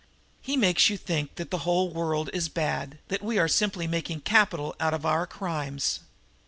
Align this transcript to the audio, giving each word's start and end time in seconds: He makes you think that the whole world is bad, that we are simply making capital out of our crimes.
He 0.41 0.57
makes 0.57 0.89
you 0.89 0.97
think 0.97 1.35
that 1.35 1.51
the 1.51 1.59
whole 1.59 1.91
world 1.91 2.31
is 2.33 2.49
bad, 2.49 2.97
that 3.09 3.21
we 3.21 3.37
are 3.37 3.47
simply 3.47 3.85
making 3.85 4.21
capital 4.21 4.75
out 4.79 4.95
of 4.95 5.05
our 5.05 5.27
crimes. 5.27 5.99